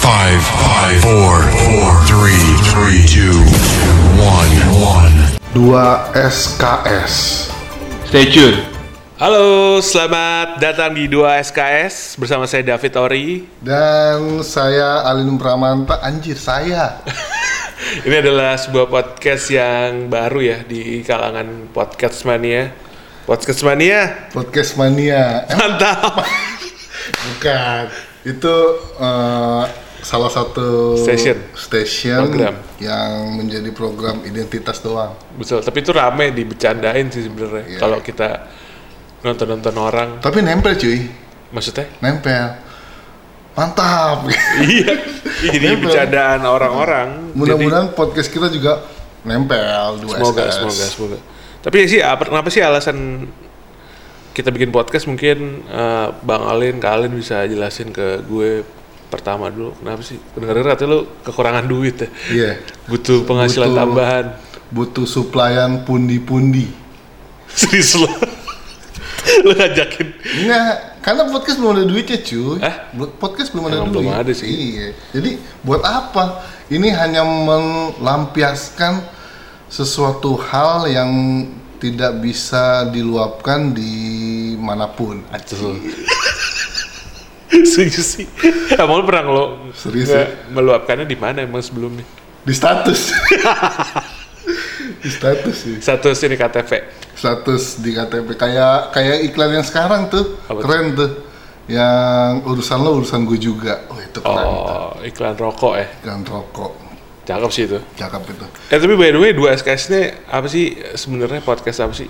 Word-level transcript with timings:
Five, 0.00 0.40
five, 0.64 0.96
four, 1.04 1.44
four, 1.68 1.92
three, 2.08 2.40
three, 2.72 3.04
two, 3.04 3.36
one, 4.16 4.48
one. 4.80 5.12
2 5.52 5.76
SKS. 6.16 7.52
Stay 8.08 8.32
tune. 8.32 8.64
Halo, 9.20 9.76
selamat 9.84 10.56
datang 10.56 10.96
di 10.96 11.04
2 11.04 11.44
SKS 11.44 12.16
bersama 12.16 12.48
saya 12.48 12.64
David 12.64 12.96
Ori. 12.96 13.44
Dan 13.60 14.40
saya 14.40 15.04
Alin 15.04 15.36
Pramanta, 15.36 16.00
anjir 16.00 16.40
saya. 16.40 17.04
Ini 18.08 18.24
adalah 18.24 18.56
sebuah 18.56 18.88
podcast 18.88 19.52
yang 19.52 20.08
baru 20.08 20.40
ya 20.40 20.58
di 20.64 21.04
kalangan 21.04 21.68
podcast 21.76 22.24
mania. 22.24 22.72
Podcast 23.28 23.60
mania, 23.68 24.32
Podcast 24.32 24.80
Mania. 24.80 25.44
Mantap. 25.52 26.24
bukan. 27.36 28.08
Itu 28.24 28.56
eh, 28.96 29.89
salah 30.00 30.28
satu 30.28 30.96
Station. 30.96 31.36
station 31.52 32.20
Program. 32.24 32.54
yang 32.78 33.08
menjadi 33.34 33.70
program 33.70 34.20
identitas 34.22 34.80
doang. 34.80 35.12
Betul, 35.34 35.60
tapi 35.60 35.80
itu 35.80 35.90
rame 35.90 36.30
dibecandain 36.30 37.06
sih 37.08 37.22
sebenarnya. 37.22 37.64
Iya. 37.66 37.78
Kalau 37.78 37.98
kita 38.00 38.28
nonton-nonton 39.20 39.74
orang, 39.74 40.08
Tapi 40.18 40.40
nempel 40.40 40.74
cuy, 40.74 41.04
maksudnya? 41.50 41.84
nempel. 42.00 42.56
Mantap. 43.50 44.24
iya, 44.62 44.94
jadi 45.52 45.74
Nempel. 45.74 45.90
bercandaan 45.90 46.40
orang-orang. 46.42 47.08
Mudah-mudahan 47.34 47.92
podcast 47.92 48.28
kita 48.28 48.48
juga 48.48 48.80
nempel 49.20 50.00
2 50.00 50.06
Jadi, 50.06 50.10
semoga, 50.10 50.42
SKS. 50.42 50.54
semoga, 50.56 50.84
semoga. 50.88 51.18
Tapi 51.60 51.78
sih, 51.84 52.00
apa, 52.00 52.24
kenapa 52.24 52.48
sih 52.48 52.64
alasan 52.64 53.28
kita 54.32 54.48
bikin 54.48 54.70
podcast? 54.70 55.04
Mungkin 55.04 55.38
eh, 55.62 56.08
Bang 56.22 56.40
Alin, 56.42 56.80
Kak 56.80 56.92
Alin 56.94 57.12
bisa 57.12 57.44
jelasin 57.44 57.90
ke 57.90 58.24
gue 58.24 58.64
pertama 59.10 59.50
dulu. 59.50 59.74
Kenapa 59.76 60.00
sih? 60.00 60.16
Dengar-dengar 60.32 60.72
katanya 60.72 60.90
lu 60.94 61.00
kekurangan 61.20 61.64
duit 61.66 61.96
ya. 61.98 62.08
Iya. 62.30 62.50
Butuh 62.86 63.26
penghasilan 63.26 63.68
Butuh- 63.68 63.80
tambahan. 63.82 64.24
Butuh 64.70 65.04
suplayan 65.04 65.82
pundi-pundi. 65.82 66.70
Serius 67.50 67.98
lu? 67.98 68.06
lu 69.44 69.52
ngajakin 69.52 70.06
Enggak, 70.42 71.02
karena 71.04 71.22
podcast 71.28 71.58
belum 71.60 71.72
ada 71.76 71.84
duitnya 71.84 72.18
cuy. 72.22 72.56
Bel- 72.94 73.14
Podcast 73.14 73.50
belum 73.52 73.64
ada 73.68 73.76
Emang 73.82 73.90
duit. 73.90 74.06
belum 74.06 74.10
ada 74.10 74.32
sih. 74.32 74.46
Iya. 74.48 74.88
Jadi 75.12 75.30
buat 75.60 75.82
apa? 75.82 76.40
Ini 76.70 76.88
hanya 76.94 77.22
melampiaskan 77.26 79.02
sesuatu 79.66 80.38
hal 80.40 80.86
yang 80.86 81.10
tidak 81.80 82.20
bisa 82.20 82.86
diluapkan 82.88 83.72
di 83.72 83.92
mana 84.54 84.86
pun. 84.86 85.22
Betul. 85.30 85.78
Setuju 87.50 88.00
sih. 88.00 88.26
Emang 88.80 89.02
lu 89.02 89.04
pernah 89.04 89.24
lo 89.26 89.44
Serius 89.74 90.08
ya? 90.08 90.26
meluapkannya 90.54 91.04
di 91.04 91.18
mana 91.18 91.42
emang 91.42 91.60
sebelumnya? 91.60 92.06
Di 92.46 92.54
status. 92.54 93.10
di 95.02 95.10
status 95.10 95.56
sih. 95.58 95.74
Status 95.82 96.16
ini 96.24 96.36
KTP. 96.38 96.70
Status 97.14 97.82
di 97.82 97.90
KTP 97.92 98.28
kayak 98.38 98.94
kayak 98.94 99.16
iklan 99.28 99.60
yang 99.60 99.66
sekarang 99.66 100.08
tuh. 100.08 100.40
Apa 100.46 100.62
tuh? 100.62 100.64
keren 100.64 100.86
tuh. 100.96 101.10
Yang 101.70 102.32
urusan 102.50 102.78
lo 102.82 102.90
urusan 103.02 103.20
gue 103.28 103.38
juga. 103.38 103.86
Oh, 103.90 103.98
itu 103.98 104.18
keren. 104.22 104.46
tuh. 104.46 104.74
Oh, 104.74 104.92
iklan 105.04 105.34
rokok 105.36 105.74
ya. 105.78 105.86
Iklan 106.00 106.22
rokok. 106.24 106.72
Cakep 107.28 107.50
sih 107.52 107.64
itu. 107.68 107.78
Cakep 107.94 108.22
itu. 108.26 108.46
Eh 108.74 108.78
tapi 108.80 108.94
by 108.96 109.10
the 109.14 109.20
way, 109.20 109.30
dua 109.30 109.54
SKS 109.54 109.82
ini 109.92 110.02
apa 110.26 110.46
sih 110.50 110.74
sebenarnya 110.96 111.44
podcast 111.44 111.78
apa 111.84 111.94
sih? 111.94 112.08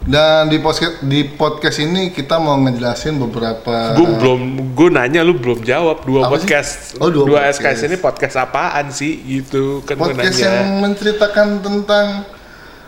Dan 0.00 0.48
di 0.48 0.56
podcast 0.56 1.04
di 1.04 1.28
podcast 1.28 1.76
ini 1.78 2.08
kita 2.08 2.40
mau 2.40 2.56
ngejelasin 2.56 3.20
beberapa 3.20 3.92
gue 3.92 4.08
belum, 4.16 4.40
gue 4.72 4.88
nanya 4.88 5.20
lu 5.20 5.36
belum 5.36 5.60
jawab 5.60 6.08
dua 6.08 6.24
Apa 6.24 6.40
sih? 6.40 6.48
podcast. 6.48 6.72
Oh, 6.96 7.12
dua 7.12 7.28
podcast. 7.52 7.60
SKS 7.60 7.80
ini 7.84 7.96
podcast 8.00 8.34
apaan 8.38 8.86
sih 8.88 9.12
gitu 9.20 9.84
kan 9.84 10.00
podcast 10.00 10.40
yang 10.40 10.80
menceritakan 10.80 11.60
tentang 11.60 12.24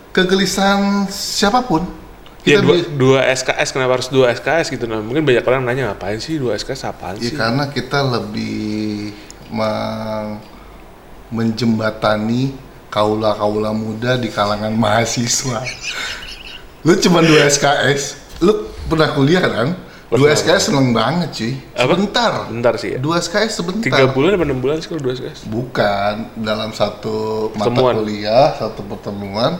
kegelisahan 0.09 1.05
siapa 1.07 1.61
pun. 1.61 1.85
Ya 2.43 2.59
Kita 2.59 2.65
dua, 2.65 2.75
bi- 2.75 2.89
dua 2.97 3.19
SKS 3.29 3.69
kenapa 3.71 3.93
harus 3.95 4.09
dua 4.09 4.33
SKS 4.33 4.73
gitu 4.73 4.89
nah 4.89 4.99
mungkin 4.99 5.23
banyak 5.23 5.45
orang 5.45 5.63
nanya 5.63 5.93
ngapain 5.93 6.17
sih 6.17 6.41
dua 6.41 6.57
SKS 6.57 6.89
apaan 6.89 7.21
ya 7.21 7.29
sih? 7.29 7.37
karena 7.37 7.69
kita 7.69 8.03
lebih 8.03 9.13
meng- 9.47 10.41
menjembatani 11.29 12.57
kaula-kaula 12.89 13.71
muda 13.71 14.17
di 14.17 14.29
kalangan 14.29 14.73
mahasiswa. 14.73 15.61
Lu 16.83 16.93
cuma 16.99 17.23
dua 17.23 17.47
SKS. 17.47 18.03
Lu 18.43 18.53
pernah 18.91 19.15
kuliah 19.15 19.43
kan? 19.43 19.69
Dua 20.13 20.29
Pernah. 20.29 20.37
SKS 20.37 20.63
seneng 20.69 20.93
banget 20.93 21.29
cuy. 21.33 21.53
Apa? 21.73 21.93
Sebentar. 21.97 22.33
Bentar 22.53 22.75
sih 22.77 22.89
ya. 22.93 22.99
Dua 23.01 23.17
SKS 23.17 23.53
sebentar. 23.65 23.87
Tiga 23.89 24.05
bulan 24.13 24.37
apa 24.37 24.45
enam 24.45 24.61
bulan 24.61 24.77
sih 24.83 24.93
kalau 24.93 25.01
dua 25.01 25.17
SKS? 25.17 25.49
Bukan 25.49 26.15
dalam 26.37 26.71
satu 26.77 27.49
Pertemuan. 27.57 27.97
mata 27.97 28.03
kuliah, 28.05 28.47
satu 28.61 28.81
pertemuan, 28.85 29.53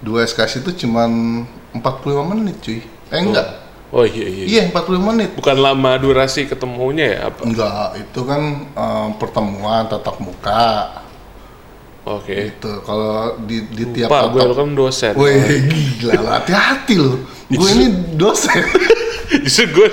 dua 0.00 0.24
SKS 0.24 0.64
itu 0.64 0.86
cuman 0.86 1.44
45 1.76 2.30
menit 2.32 2.56
cuy. 2.64 2.80
Eh 3.12 3.20
enggak. 3.20 3.48
Oh 3.92 4.02
iya 4.02 4.26
iya. 4.26 4.44
Iya, 4.48 4.62
45 4.74 4.98
menit. 5.12 5.30
Bukan 5.38 5.56
lama 5.62 5.94
durasi 6.00 6.48
ketemunya 6.48 7.06
ya 7.06 7.18
apa? 7.30 7.40
Enggak, 7.44 7.88
itu 8.00 8.20
kan 8.24 8.42
eh, 8.72 9.08
pertemuan 9.20 9.86
tatap 9.86 10.18
muka. 10.24 11.04
Oke. 12.06 12.54
Itu 12.54 12.86
kalau 12.86 13.34
di 13.42 13.66
di 13.66 13.84
tiap 13.90 14.14
Pak, 14.14 14.30
gue 14.30 14.46
kan 14.54 14.70
dosen. 14.78 15.12
Wih, 15.18 15.66
gila 15.98 16.38
hati-hati 16.38 16.94
lu. 17.02 17.26
Gue 17.50 17.68
ini 17.74 18.14
dosen. 18.14 18.62
Justru 19.42 19.74
gue, 19.74 19.88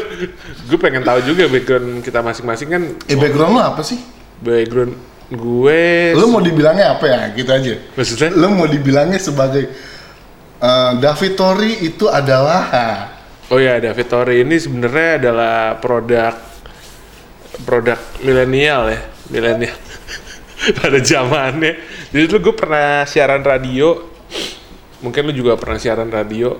gue 0.69 0.77
pengen 0.77 1.01
tahu 1.01 1.25
juga 1.25 1.49
background 1.49 2.05
kita 2.05 2.21
masing-masing 2.21 2.69
kan. 2.69 2.83
eh, 3.09 3.17
background 3.17 3.57
lu 3.57 3.61
apa 3.65 3.81
sih? 3.81 3.97
Background 4.45 4.93
gue. 5.33 6.13
Lu 6.13 6.29
mau 6.29 6.37
dibilangnya 6.37 6.93
apa 6.93 7.05
ya? 7.09 7.19
Gitu 7.33 7.49
aja. 7.49 7.73
Maksudnya? 7.97 8.29
Lu 8.29 8.53
mau 8.53 8.69
dibilangnya 8.69 9.17
sebagai 9.17 9.73
eh, 10.61 10.91
David 11.01 11.33
Tori 11.33 11.81
itu 11.81 12.05
adalah 12.13 12.61
Oh 13.49 13.57
ya, 13.57 13.81
David 13.81 14.07
Tori 14.07 14.45
ini 14.45 14.55
sebenarnya 14.61 15.09
adalah 15.17 15.77
produk 15.81 16.33
produk 17.65 17.99
milenial 18.21 18.89
ya, 18.89 19.01
milenial 19.29 19.77
pada 20.79 20.99
zamannya. 21.03 21.79
Jadi 22.11 22.23
dulu 22.29 22.39
gue 22.51 22.55
pernah 22.55 23.03
siaran 23.03 23.43
radio, 23.43 23.99
mungkin 25.03 25.29
lu 25.29 25.33
juga 25.35 25.59
pernah 25.59 25.79
siaran 25.79 26.09
radio 26.09 26.55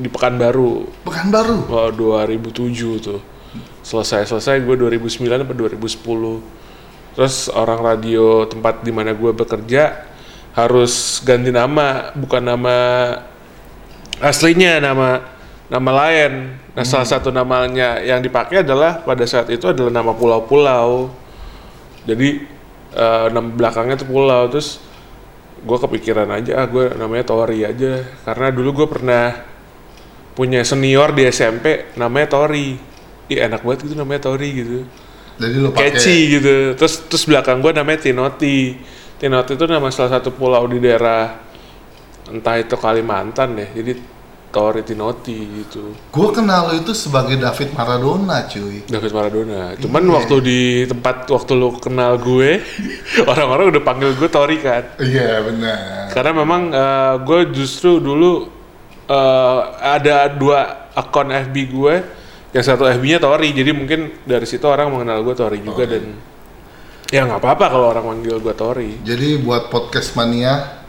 di 0.00 0.08
Pekanbaru, 0.08 1.04
Pekanbaru. 1.04 1.68
oh 1.68 1.90
2007 1.92 3.04
tuh. 3.04 3.20
Selesai-selesai 3.84 4.62
gue 4.62 4.76
2009 4.76 5.44
atau 5.44 5.56
2010. 5.56 7.16
Terus 7.16 7.50
orang 7.50 7.80
radio 7.82 8.46
tempat 8.46 8.86
di 8.86 8.92
mana 8.94 9.12
gue 9.12 9.32
bekerja 9.34 10.06
harus 10.54 11.24
ganti 11.26 11.50
nama, 11.50 12.14
bukan 12.14 12.42
nama 12.42 12.76
aslinya 14.20 14.78
nama 14.78 15.24
nama 15.70 15.90
lain. 16.06 16.54
Nah, 16.74 16.84
salah 16.86 17.08
satu 17.08 17.34
namanya 17.34 17.98
yang 18.02 18.22
dipakai 18.22 18.62
adalah 18.62 19.02
pada 19.02 19.26
saat 19.26 19.50
itu 19.50 19.66
adalah 19.70 19.90
nama 19.90 20.12
pulau-pulau. 20.14 21.10
Jadi 22.06 22.59
eh, 22.94 23.26
nama 23.30 23.48
belakangnya 23.48 23.96
tuh 24.00 24.08
pulau. 24.08 24.48
Terus 24.50 24.80
gue 25.60 25.78
kepikiran 25.78 26.28
aja, 26.32 26.64
ah 26.64 26.66
gue 26.66 26.94
namanya 26.96 27.24
Tori 27.28 27.66
aja. 27.66 28.04
Karena 28.24 28.48
dulu 28.48 28.84
gue 28.84 28.88
pernah 28.88 29.36
punya 30.32 30.64
senior 30.64 31.12
di 31.12 31.28
SMP 31.28 31.92
namanya 31.98 32.32
Tori. 32.32 32.78
Ih 33.30 33.38
enak 33.46 33.62
banget 33.62 33.86
gitu 33.86 33.94
namanya 33.94 34.26
Tori 34.26 34.48
gitu. 34.50 34.86
Jadi 35.40 35.56
lu 35.56 35.70
Catchy 35.72 36.18
gitu. 36.36 36.76
Terus 36.76 36.94
terus 37.08 37.24
belakang 37.24 37.64
gue 37.64 37.72
namanya 37.72 38.04
Tinoti. 38.04 38.76
Tinoti 39.16 39.52
itu 39.56 39.64
nama 39.64 39.88
salah 39.88 40.20
satu 40.20 40.32
pulau 40.32 40.64
di 40.68 40.80
daerah 40.80 41.40
entah 42.28 42.56
itu 42.60 42.76
Kalimantan 42.76 43.56
ya. 43.56 43.68
Jadi 43.72 44.19
Tori 44.50 44.82
Tinoti 44.82 45.38
gitu. 45.62 45.94
Gue 46.10 46.28
kenal 46.34 46.74
lu 46.74 46.82
itu 46.82 46.90
sebagai 46.90 47.38
David 47.38 47.70
Maradona, 47.70 48.50
cuy. 48.50 48.82
David 48.84 49.12
Maradona. 49.14 49.78
Cuman 49.78 50.02
Iya. 50.02 50.12
waktu 50.18 50.34
di 50.42 50.60
tempat 50.90 51.30
waktu 51.30 51.52
lu 51.54 51.78
kenal 51.78 52.18
gue, 52.18 52.58
orang-orang 53.30 53.70
udah 53.70 53.82
panggil 53.86 54.10
gue 54.18 54.26
Tori 54.26 54.58
kan. 54.58 54.98
Iya 54.98 55.46
benar. 55.46 56.10
Karena 56.10 56.32
memang 56.34 56.62
eh, 56.74 57.14
gue 57.22 57.40
justru 57.54 58.02
dulu 58.02 58.50
eh, 59.06 59.60
ada 59.78 60.26
dua 60.34 60.90
akun 60.98 61.30
FB 61.30 61.56
gue, 61.70 61.94
yang 62.50 62.64
satu 62.66 62.90
FB-nya 62.90 63.22
Tori, 63.22 63.54
jadi 63.54 63.70
mungkin 63.70 64.26
dari 64.26 64.42
situ 64.42 64.66
orang 64.66 64.90
mengenal 64.90 65.22
gue 65.22 65.34
Tori 65.38 65.62
juga 65.62 65.86
dan 65.86 66.18
ya 67.06 67.22
nggak 67.22 67.38
apa-apa 67.38 67.64
kalau 67.70 67.86
orang 67.94 68.18
manggil 68.18 68.42
gue 68.42 68.54
Tori. 68.54 68.98
Jadi 69.06 69.38
buat 69.38 69.70
podcast 69.70 70.18
mania, 70.18 70.79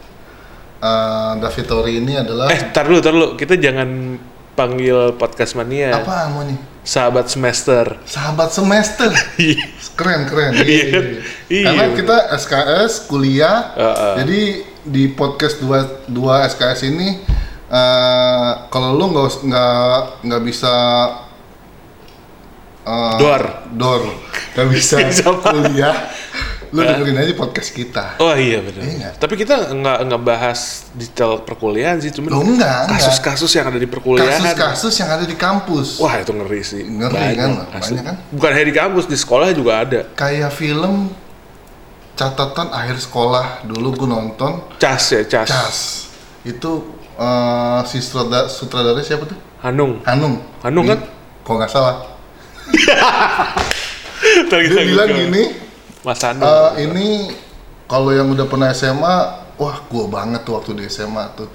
eh, 0.81 1.31
David 1.37 1.65
Tori 1.65 1.93
ini 1.97 2.13
adalah 2.15 2.49
Eh, 2.49 2.69
tar 2.69 2.83
dulu, 2.83 2.99
tar 2.99 3.13
dulu, 3.13 3.27
kita 3.35 3.55
jangan 3.55 4.17
panggil 4.51 5.15
podcast 5.15 5.53
mania. 5.53 5.95
apa 5.95 6.27
mau 6.27 6.43
nih? 6.43 6.57
Sahabat 6.81 7.29
semester. 7.29 8.01
Sahabat 8.03 8.49
semester. 8.49 9.13
Iya. 9.37 9.69
Keren 9.93 10.25
keren. 10.25 10.51
Iya 10.57 10.83
kan? 10.89 11.05
Iya. 11.47 11.65
Karena 11.69 11.85
kita 11.93 12.17
SKS 12.35 13.05
kuliah. 13.05 13.57
Heeh. 13.77 14.13
Jadi 14.17 14.41
di 14.81 15.03
podcast 15.07 15.61
dua 15.61 15.85
dua 16.05 16.41
SKS 16.43 16.89
ini 16.89 17.21
eh, 17.69 18.51
kalau 18.67 18.97
lu 18.97 19.13
nggak 19.13 19.45
nggak 19.45 19.97
nggak 20.25 20.41
bisa 20.41 20.73
eh, 22.81 23.15
Dor. 23.17 23.43
dor 23.71 24.01
gak 24.51 24.67
bisa 24.67 24.97
kuliah 25.45 25.95
lu 26.71 26.79
dengerin 26.79 27.19
aja 27.19 27.33
podcast 27.35 27.69
kita 27.69 28.15
Oh 28.15 28.31
iya 28.31 28.63
benar. 28.63 28.79
Iya. 28.79 29.09
Tapi 29.19 29.35
kita 29.35 29.75
nggak 29.75 29.97
nggak 30.07 30.21
bahas 30.23 30.87
detail 30.95 31.43
perkuliahan 31.43 31.99
sih, 31.99 32.15
cuman 32.15 32.31
Loh, 32.31 32.47
enggak, 32.47 32.87
kasus-kasus 32.87 33.51
yang 33.51 33.67
ada 33.67 33.75
di 33.75 33.89
perkuliahan. 33.91 34.39
kasus-kasus 34.39 34.93
yang 34.97 35.09
ada 35.11 35.25
di 35.27 35.35
kampus 35.35 35.99
Wah 35.99 36.15
itu 36.15 36.31
ngeri 36.31 36.61
sih. 36.63 36.87
Ngeri 36.87 37.35
kan, 37.35 37.49
asli. 37.75 37.99
banyak 37.99 38.05
kan. 38.07 38.15
Bukan 38.31 38.49
hanya 38.55 38.67
di 38.67 38.75
kampus, 38.75 39.03
di 39.05 39.17
sekolah 39.19 39.51
juga 39.51 39.83
ada. 39.83 39.99
kayak 40.15 40.47
film 40.55 41.11
catatan 42.11 42.71
akhir 42.71 42.97
sekolah 43.01 43.65
dulu 43.65 44.03
gue 44.03 44.07
nonton 44.07 44.51
Cas 44.77 45.11
ya, 45.11 45.21
cas. 45.27 45.47
Cas 45.51 45.77
itu 46.41 46.71
eh, 47.15 47.79
si 47.85 47.99
sutradara, 47.99 48.47
sutradara 48.47 48.99
siapa 49.03 49.27
tuh 49.27 49.37
Hanung. 49.61 49.99
Hanung 50.07 50.39
Hanung 50.63 50.85
kan? 50.87 50.99
kalau 51.43 51.57
nggak 51.59 51.71
salah 51.71 51.95
dia 54.51 54.83
bilang 54.85 55.09
gini 55.09 55.43
Mas 56.01 56.19
Hanung. 56.19 56.43
eh, 56.43 56.83
ini 56.83 57.07
kalau 57.85 58.09
yang 58.09 58.27
udah 58.27 58.45
pernah 58.45 58.69
SMA 58.71 59.15
wah 59.55 59.77
gue 59.83 60.05
banget 60.07 60.41
tuh 60.41 60.57
waktu 60.57 60.71
di 60.75 60.85
SMA 60.87 61.25
tuh 61.35 61.49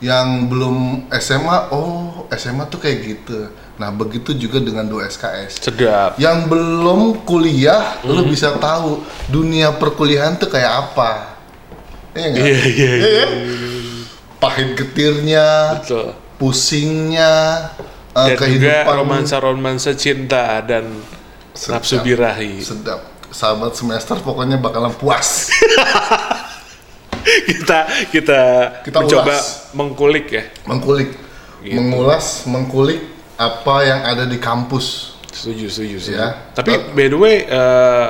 yang 0.00 0.46
belum 0.46 0.76
SMA 1.14 1.70
oh 1.70 2.24
SMA 2.30 2.64
tuh 2.66 2.78
kayak 2.78 2.98
gitu 3.02 3.38
nah 3.74 3.90
begitu 3.90 4.32
juga 4.32 4.58
dengan 4.58 4.84
2 4.84 5.02
SKS 5.04 5.52
Sedap. 5.60 6.14
yang 6.16 6.46
belum 6.46 7.24
kuliah 7.24 7.98
Hmm. 8.00 8.12
lu 8.12 8.22
bisa 8.26 8.54
tahu 8.54 9.00
dunia 9.26 9.72
perkuliahan 9.72 10.34
tuh 10.34 10.46
kayak 10.46 10.72
apa 10.88 11.10
iya 12.12 12.26
nggak? 12.30 12.44
Iya, 12.44 12.58
iya, 12.64 12.90
iya. 12.94 13.10
kan? 13.18 13.30
pahit 14.38 14.68
getirnya 14.74 15.46
Betul. 15.76 16.06
pusingnya 16.36 17.32
eh, 18.12 18.24
Dan 18.24 18.30
juga 18.30 18.38
kehidupan 18.40 18.94
romansa-romansa 18.96 19.90
cinta 19.94 20.62
dan 20.62 20.84
Sedap. 21.50 21.80
nafsu 21.80 21.96
birahi. 21.98 22.58
sedap 22.60 23.00
sahabat 23.34 23.74
semester 23.74 24.14
pokoknya 24.16 24.56
bakalan 24.56 24.94
puas 24.94 25.50
kita 27.48 27.78
kita, 28.10 28.40
Kita 28.80 28.98
mencoba 29.00 29.32
ulas. 29.32 29.72
mengkulik 29.72 30.26
ya. 30.30 30.42
mengkulik 30.64 31.10
Gitu. 31.58 31.80
mengulas 31.80 32.44
mengkulik 32.44 33.00
apa 33.34 33.74
yang 33.82 34.00
ada 34.04 34.24
di 34.24 34.36
kampus 34.36 35.16
Setuju, 35.26 35.66
setuju, 35.66 35.96
setuju. 35.98 36.14
Ya. 36.14 36.28
Tapi 36.52 36.94
by 36.94 37.06
the 37.08 37.18
way, 37.18 37.36
eh, 37.42 38.08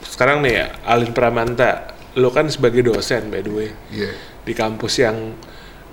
sekarang 0.00 0.40
nih 0.40 0.54
ya, 0.54 0.66
Alin 0.86 1.12
Pramanta, 1.12 1.92
lo 2.14 2.30
kan 2.30 2.46
sebagai 2.46 2.80
dosen 2.82 3.28
by 3.28 3.42
the 3.42 3.52
way 3.52 3.68
Iya. 3.90 4.14
di 4.40 4.54
kampus 4.54 4.94
yang 4.96 5.34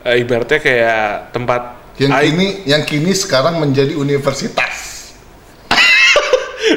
eh, 0.01 0.15
ibaratnya 0.17 0.61
kayak 0.61 1.03
tempat 1.31 1.61
yang 1.97 2.13
ai- 2.13 2.29
kini 2.29 2.47
yang 2.63 2.83
kini 2.83 3.11
sekarang 3.11 3.57
menjadi 3.57 3.91
universitas 3.93 4.94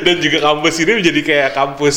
dan 0.04 0.16
juga 0.22 0.38
kampus 0.42 0.74
ini 0.82 0.92
menjadi 1.02 1.20
kayak 1.24 1.50
kampus 1.54 1.96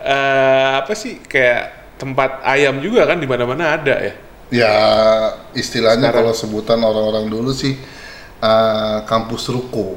eh, 0.00 0.70
apa 0.82 0.92
sih 0.92 1.20
kayak 1.24 1.96
tempat 2.00 2.42
ayam 2.42 2.82
juga 2.82 3.06
kan 3.06 3.18
di 3.20 3.26
mana-mana 3.28 3.78
ada 3.78 3.94
ya. 4.02 4.14
Ya 4.52 4.74
istilahnya 5.56 6.12
Sekarang. 6.12 6.28
kalau 6.28 6.34
sebutan 6.36 6.78
orang-orang 6.82 7.26
dulu 7.30 7.50
sih 7.56 7.76
eh, 8.42 8.98
kampus 9.08 9.48
ruko, 9.48 9.96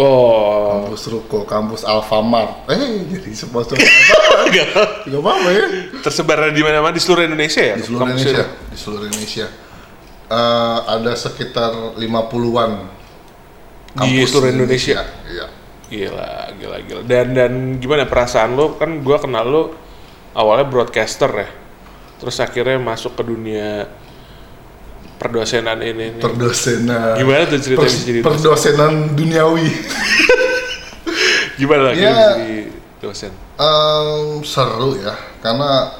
Oh, 0.00 0.88
kampus 0.88 1.12
ruko, 1.12 1.44
kampus 1.44 1.84
Alfamart. 1.84 2.64
Eh 2.72 3.04
jadi 3.04 3.36
sponsor 3.36 3.76
apa? 3.76 4.48
Nggak. 4.48 4.68
Gak 5.12 5.20
apa-apa 5.20 5.48
ya. 5.52 5.64
tersebar 6.00 6.48
di 6.56 6.62
mana-mana 6.64 6.96
di 6.96 7.02
seluruh 7.04 7.28
Indonesia 7.28 7.60
ya. 7.60 7.76
Di 7.76 7.84
seluruh 7.84 8.08
kampus 8.08 8.24
Indonesia, 8.24 8.44
itu? 8.48 8.72
di 8.72 8.76
seluruh 8.80 9.06
Indonesia 9.10 9.46
Eh, 10.30 10.78
ada 10.86 11.12
sekitar 11.18 11.98
50-an 11.98 12.72
Di 13.98 14.22
seluruh 14.22 14.54
Indonesia? 14.54 15.02
Iya. 15.26 15.46
Gila, 15.90 16.32
gila, 16.54 16.76
gila. 16.80 17.00
Dan 17.02 17.34
dan 17.34 17.52
gimana 17.76 18.06
perasaan 18.06 18.54
lo? 18.54 18.78
Kan 18.78 19.02
gua 19.02 19.18
kenal 19.18 19.42
lo 19.44 19.62
awalnya 20.32 20.64
broadcaster 20.64 21.26
ya. 21.28 21.48
Terus 22.16 22.38
akhirnya 22.38 22.78
masuk 22.78 23.12
ke 23.12 23.22
dunia 23.22 23.90
perdosenan 25.16 25.82
ini. 25.82 26.14
nih. 26.14 26.22
Perdosenan. 26.22 27.18
Gimana 27.18 27.42
tuh 27.44 27.58
ceritanya 27.58 27.82
Pers- 27.82 27.96
bisa 27.96 28.06
jadi 28.06 28.18
dosen? 28.18 28.28
perdosenan 28.30 28.92
duniawi. 29.12 29.68
Gimana 31.58 31.90
akhirnya 31.90 32.08
Ya. 32.08 32.28
jadi 32.36 32.52
dosen? 33.00 33.32
Em, 33.56 34.40
seru 34.40 34.96
ya, 34.96 35.12
karena 35.40 35.92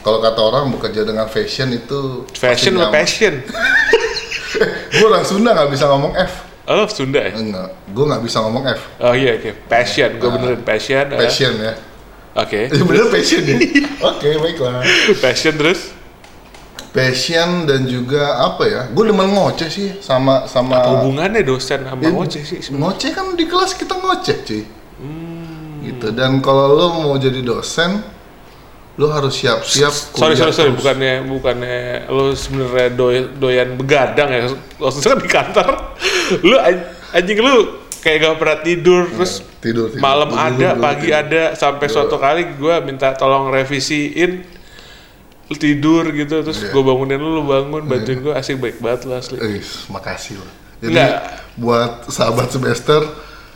kalau 0.00 0.20
kata 0.20 0.40
orang 0.40 0.72
bekerja 0.72 1.04
dengan 1.04 1.28
fashion 1.28 1.68
itu 1.70 2.24
Fashion 2.32 2.76
apa 2.78 2.92
passion? 2.94 3.40
Gue 4.94 5.04
orang 5.04 5.24
Sunda 5.24 5.52
nggak 5.52 5.68
bisa 5.68 5.84
ngomong 5.88 6.14
F. 6.14 6.43
Oh, 6.64 6.74
lo 6.74 6.88
Sunda 6.88 7.20
ya? 7.20 7.32
Enggak, 7.32 7.76
gue 7.86 8.04
nggak 8.04 8.22
bisa 8.22 8.40
ngomong 8.40 8.64
F. 8.66 8.80
Oh 8.98 9.12
iya, 9.12 9.36
oke. 9.36 9.52
Passion. 9.66 10.16
Gue 10.16 10.30
benerin 10.30 10.62
passion. 10.62 11.04
eh. 11.06 11.18
Passion 11.18 11.52
ya. 11.56 11.72
Oke. 12.34 12.60
Ya 12.72 12.82
bener 12.82 13.06
passion 13.08 13.42
ya. 13.42 13.56
Oke, 14.02 14.28
baiklah. 14.34 14.80
Passion 15.18 15.54
terus? 15.54 15.92
Passion 16.90 17.66
dan 17.66 17.84
juga 17.84 18.38
apa 18.40 18.64
ya? 18.64 18.82
Gue 18.88 19.04
demen 19.04 19.28
ngoceh 19.28 19.66
sih 19.66 19.98
sama 19.98 20.46
sama. 20.46 20.78
Apa 20.78 20.90
hubungannya 20.96 21.42
dosen 21.42 21.82
sama 21.82 22.00
Ya, 22.00 22.08
ngoceh 22.08 22.40
sih? 22.40 22.58
sebenarnya? 22.58 22.80
Ngoceh 22.86 23.10
kan 23.12 23.26
di 23.34 23.44
kelas 23.44 23.72
kita 23.74 23.94
ngoceh 23.94 24.36
cuy. 24.40 24.62
Hmm. 24.96 25.82
Gitu. 25.82 26.06
Dan 26.10 26.38
kalau 26.38 26.70
lo 26.70 26.86
mau 26.96 27.14
jadi 27.14 27.42
dosen, 27.42 27.98
lo 28.94 29.10
harus 29.10 29.34
siap-siap. 29.34 29.90
Sorry, 29.90 30.32
sorry, 30.32 30.54
sorry. 30.54 30.70
terus. 30.70 30.80
Bukannya, 30.80 31.14
bukannya 31.26 31.76
lo 32.08 32.30
sebenarnya 32.32 32.88
doy- 32.88 33.30
doyan 33.32 33.74
begadang 33.74 34.28
ya? 34.28 34.40
Maksudnya 34.78 35.08
kan 35.08 35.18
di 35.18 35.28
kantor, 35.28 35.68
lo 36.42 36.56
an- 36.58 36.84
anjing 37.12 37.38
lo 37.38 37.54
kayak 37.98 38.16
gak 38.20 38.36
pernah 38.36 38.58
tidur, 38.60 39.02
terus 39.08 39.40
tidur, 39.58 39.88
tidur. 39.88 40.00
malam 40.00 40.28
dulu 40.28 40.38
ada, 40.38 40.68
dulu 40.72 40.82
pagi 40.82 41.08
tidur. 41.08 41.20
ada, 41.20 41.42
sampai 41.54 41.86
suatu 41.88 42.16
kali 42.16 42.42
gue 42.52 42.74
minta 42.82 43.12
tolong 43.12 43.48
revisiin, 43.48 44.44
lo 45.44 45.54
tidur 45.54 46.12
gitu, 46.12 46.40
terus 46.40 46.60
Iya. 46.60 46.68
gue 46.68 46.82
bangunin 46.82 47.16
lo, 47.16 47.30
lo 47.30 47.42
bangun, 47.42 47.82
bantuin 47.84 48.20
gue, 48.20 48.32
asik 48.32 48.60
baik 48.60 48.76
banget 48.78 49.04
lo 49.04 49.16
asli. 49.16 49.36
Eh, 49.36 49.64
makasih 49.88 50.36
loh. 50.36 50.52
Jadi 50.80 50.92
Enggak. 50.92 51.20
buat 51.56 51.92
sahabat 52.06 52.48
semester 52.50 53.00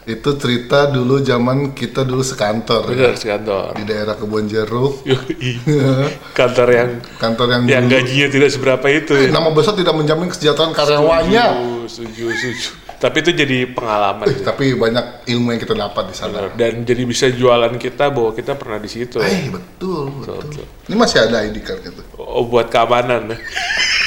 itu 0.08 0.30
cerita 0.40 0.88
dulu 0.88 1.20
zaman 1.20 1.76
kita 1.76 2.00
dulu 2.00 2.24
sekantor 2.24 2.88
ya. 2.90 3.12
sekantor. 3.12 3.76
di 3.76 3.84
daerah 3.84 4.16
Kebon 4.16 4.48
Jeruk 4.48 5.04
kantor 6.38 6.68
yang 6.72 6.90
kantor 7.20 7.46
yang 7.52 7.62
yang 7.68 7.84
dulu 7.84 7.92
gajinya 8.00 8.28
tidak 8.32 8.50
seberapa 8.50 8.86
itu 8.88 9.12
Eh, 9.12 9.28
ya. 9.28 9.36
nama 9.36 9.52
besar 9.52 9.76
tidak 9.76 9.92
menjamin 9.92 10.32
kesejahteraan 10.32 10.72
karyawannya. 10.72 11.44
Setuju, 11.84 12.24
setuju. 12.32 12.68
Tapi 12.98 13.16
itu 13.22 13.30
jadi 13.30 13.58
pengalaman. 13.70 14.26
Eh, 14.26 14.42
tapi 14.42 14.74
banyak 14.74 15.28
ilmu 15.30 15.54
yang 15.54 15.60
kita 15.60 15.74
dapat 15.74 16.10
di 16.10 16.14
sana. 16.14 16.50
Dan 16.54 16.82
jadi 16.82 17.02
bisa 17.04 17.26
jualan 17.30 17.74
kita 17.76 18.10
bahwa 18.10 18.30
kita 18.32 18.58
pernah 18.58 18.78
di 18.78 18.90
situ. 18.90 19.18
Eh 19.18 19.50
betul, 19.50 20.10
betul. 20.18 20.38
betul. 20.42 20.64
Ini 20.90 20.94
masih 20.96 21.18
ada 21.26 21.46
ID 21.46 21.62
card 21.62 21.80
gitu. 21.82 22.02
Oh, 22.18 22.42
buat 22.46 22.70
keamanan. 22.70 23.34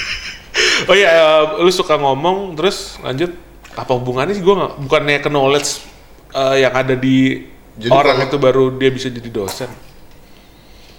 oh 0.89 0.95
iya, 0.95 1.09
eh, 1.11 1.43
lu 1.59 1.71
suka 1.71 1.95
ngomong 1.95 2.55
terus 2.55 2.97
lanjut 2.99 3.31
apa 3.71 3.91
hubungannya 3.95 4.35
sih 4.35 4.43
gue 4.43 4.51
nggak 4.51 4.73
bukannya 4.83 5.23
ke 5.23 5.29
knowledge 5.31 5.79
eh, 6.31 6.55
yang 6.61 6.73
ada 6.73 6.95
di 6.95 7.47
Jadi 7.71 7.89
orang 7.89 8.17
kalau- 8.19 8.27
itu 8.27 8.37
baru 8.37 8.63
dia 8.75 8.89
bisa 8.89 9.07
jadi 9.07 9.29
dosen. 9.29 9.71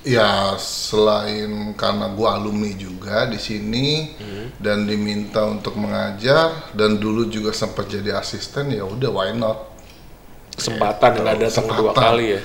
Ya 0.02 0.58
selain 0.58 1.78
karena 1.78 2.10
gua 2.10 2.34
alumni 2.34 2.74
juga 2.74 3.22
di 3.24 3.38
sini 3.38 4.10
dan 4.58 4.82
diminta 4.82 5.46
untuk 5.46 5.78
mengajar 5.78 6.74
dan 6.74 6.98
dulu 6.98 7.30
juga 7.30 7.54
sempat 7.54 7.86
jadi 7.86 8.18
asisten 8.18 8.74
ya 8.74 8.82
udah 8.82 9.10
why 9.14 9.30
not? 9.30 9.70
Kesempatan 10.58 11.16
yang 11.16 11.22
nggak 11.22 11.38
datang 11.46 11.66
dua 11.70 11.92
kali 11.94 12.24
ya. 12.34 12.40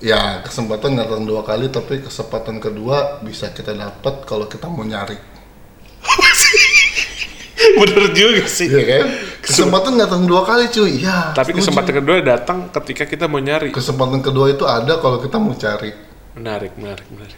Ya 0.00 0.22
kesempatan 0.44 0.92
nggak 0.92 1.08
datang 1.08 1.24
dua 1.24 1.40
kali 1.40 1.72
tapi 1.72 2.04
kesempatan 2.04 2.60
kedua 2.60 3.24
bisa 3.24 3.48
kita 3.48 3.72
dapat 3.72 4.28
kalau 4.28 4.44
kita 4.44 4.68
mau 4.68 4.84
nyari. 4.84 5.16
Bener 7.80 8.04
juga 8.16 8.44
sih. 8.46 8.68
Iya 8.68 8.84
kan? 8.84 9.06
Kesempatan 9.44 9.90
nggak 9.96 10.08
datang 10.08 10.24
dua 10.24 10.42
kali 10.44 10.68
cuy. 10.72 11.00
Ya. 11.00 11.32
Tapi 11.32 11.52
setuju. 11.52 11.58
kesempatan 11.64 11.92
kedua 12.02 12.14
datang 12.24 12.58
ketika 12.80 13.04
kita 13.08 13.24
mau 13.28 13.40
nyari. 13.40 13.68
kesempatan 13.72 14.20
kedua 14.20 14.52
itu 14.52 14.64
ada 14.64 15.00
kalau 15.00 15.20
kita 15.20 15.36
mau 15.36 15.52
cari. 15.56 15.92
Menarik, 16.36 16.72
menarik, 16.78 17.06
menarik. 17.12 17.36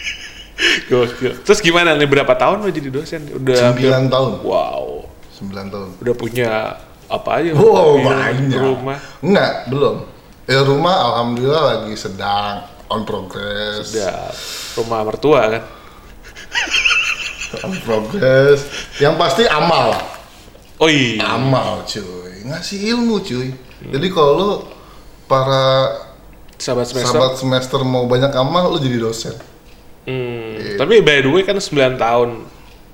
Gokil. 0.90 1.42
Terus 1.42 1.58
gimana 1.60 1.98
nih 1.98 2.06
berapa 2.06 2.30
tahun 2.38 2.62
lo 2.62 2.70
jadi 2.70 2.88
dosen? 2.88 3.26
Udah 3.26 3.74
hampir- 3.74 3.90
9 3.90 4.06
tahun. 4.12 4.32
Wow. 4.46 5.10
9 5.42 5.72
tahun. 5.72 5.88
Udah 5.98 6.14
punya 6.14 6.50
apa 7.10 7.30
aja? 7.42 7.50
Oh, 7.58 7.98
banyak. 8.00 8.54
Rumah. 8.54 8.98
Enggak, 9.20 9.52
belum. 9.68 9.96
Ya 10.44 10.60
rumah 10.60 10.94
alhamdulillah 11.12 11.64
lagi 11.64 11.96
sedang 11.96 12.68
on 12.92 13.02
progress. 13.08 13.90
Udah 13.92 14.28
rumah 14.76 15.00
mertua 15.02 15.40
kan? 15.58 15.62
On 17.60 17.74
progress. 17.78 18.60
Yang 18.96 19.14
pasti 19.14 19.42
amal. 19.44 19.94
Oh 20.76 20.86
iya. 20.86 21.22
Amal 21.30 21.84
cuy. 21.84 22.42
Ngasih 22.42 22.78
ilmu 22.90 23.20
cuy. 23.20 23.54
Jadi 23.84 24.06
kalau 24.08 24.32
lu 24.34 24.48
para 25.24 25.92
Sahabat 26.54 26.86
semester. 26.86 27.10
sahabat 27.10 27.32
semester 27.36 27.80
mau 27.82 28.04
banyak 28.04 28.30
amal 28.32 28.68
lu 28.68 28.78
jadi 28.78 28.98
dosen. 28.98 29.34
Hmm, 30.04 30.54
Iya. 30.54 30.76
Tapi 30.76 31.00
by 31.00 31.18
the 31.20 31.30
way 31.30 31.42
kan 31.42 31.56
9 31.56 31.70
tahun 31.96 32.30